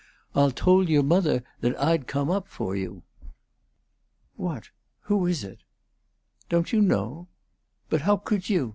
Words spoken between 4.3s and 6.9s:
"What who is it?" "Don't you